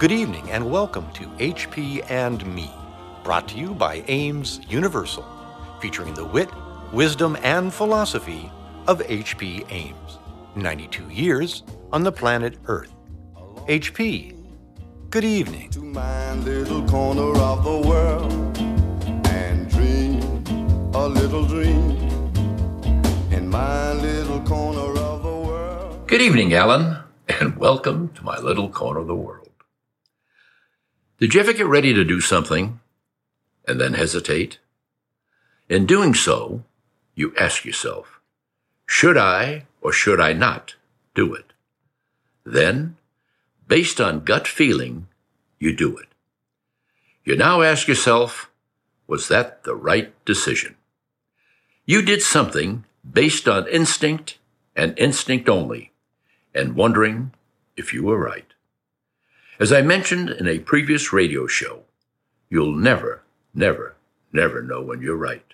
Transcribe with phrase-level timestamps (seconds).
[0.00, 2.68] Good evening and welcome to HP and Me,
[3.22, 5.24] brought to you by Ames Universal,
[5.80, 6.50] featuring the wit,
[6.92, 8.50] wisdom, and philosophy
[8.88, 9.64] of H.P.
[9.70, 10.18] Ames.
[10.56, 12.92] 92 years on the planet Earth.
[13.68, 14.36] HP,
[15.10, 15.70] good evening.
[15.70, 18.58] to my little corner of the world
[19.28, 20.20] and dream
[20.92, 21.92] a little dream
[23.30, 24.93] in my little corner.
[26.14, 29.50] Good evening, Alan, and welcome to my little corner of the world.
[31.18, 32.78] Did you ever get ready to do something
[33.66, 34.60] and then hesitate?
[35.68, 36.62] In doing so,
[37.16, 38.20] you ask yourself,
[38.86, 40.76] should I or should I not
[41.16, 41.52] do it?
[42.44, 42.96] Then,
[43.66, 45.08] based on gut feeling,
[45.58, 46.06] you do it.
[47.24, 48.52] You now ask yourself,
[49.08, 50.76] was that the right decision?
[51.86, 54.38] You did something based on instinct
[54.76, 55.90] and instinct only,
[56.54, 57.32] and wondering
[57.76, 58.46] if you were right.
[59.58, 61.82] As I mentioned in a previous radio show,
[62.48, 63.22] you'll never,
[63.54, 63.96] never,
[64.32, 65.44] never know when you're right.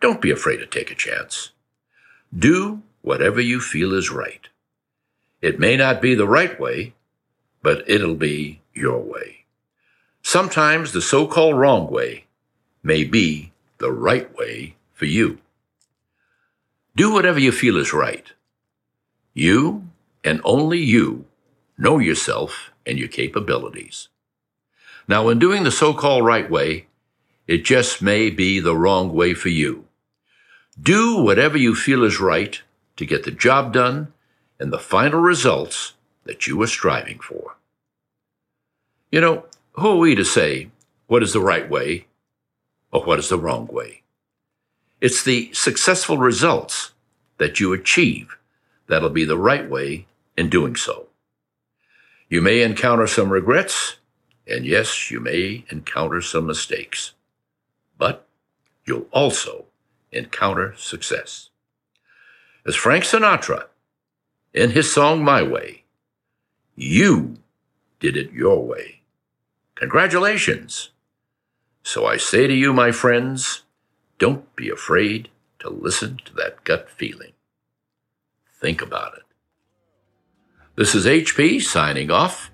[0.00, 1.50] Don't be afraid to take a chance.
[2.36, 4.48] Do whatever you feel is right.
[5.40, 6.94] It may not be the right way,
[7.62, 9.44] but it'll be your way.
[10.22, 12.26] Sometimes the so-called wrong way
[12.82, 15.38] may be the right way for you.
[16.94, 18.32] Do whatever you feel is right.
[19.34, 19.88] You
[20.24, 21.26] and only you
[21.78, 24.08] know yourself and your capabilities.
[25.08, 26.86] Now, in doing the so-called right way,
[27.46, 29.86] it just may be the wrong way for you.
[30.80, 32.60] Do whatever you feel is right
[32.96, 34.12] to get the job done
[34.58, 37.56] and the final results that you are striving for.
[39.10, 40.70] You know, who are we to say
[41.08, 42.06] what is the right way
[42.92, 44.02] or what is the wrong way?
[45.00, 46.92] It's the successful results
[47.38, 48.36] that you achieve
[48.86, 51.08] that'll be the right way in doing so.
[52.28, 53.96] You may encounter some regrets,
[54.46, 57.12] and yes, you may encounter some mistakes,
[57.98, 58.26] but
[58.86, 59.66] you'll also
[60.10, 61.50] encounter success.
[62.66, 63.66] As Frank Sinatra,
[64.54, 65.84] in his song My Way,
[66.74, 67.38] you
[68.00, 69.00] did it your way.
[69.74, 70.90] Congratulations.
[71.82, 73.62] So I say to you, my friends,
[74.18, 75.28] don't be afraid
[75.58, 77.32] to listen to that gut feeling.
[78.60, 79.24] Think about it.
[80.74, 82.50] This is HP signing off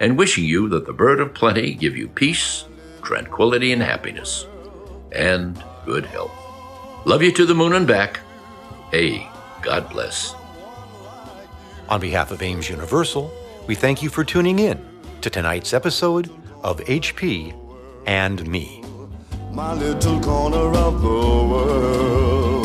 [0.00, 2.64] and wishing you that the bird of plenty give you peace,
[3.04, 4.44] tranquility, and happiness,
[5.12, 6.32] and good health.
[7.06, 8.18] Love you to the moon and back.
[8.90, 9.28] Hey,
[9.62, 10.34] God bless.
[11.88, 13.32] On behalf of Ames Universal,
[13.68, 14.84] we thank you for tuning in
[15.20, 16.28] to tonight's episode
[16.64, 17.54] of HP
[18.04, 18.82] and Me.
[19.52, 21.80] My little corner of the world.
[22.00, 22.59] Darling,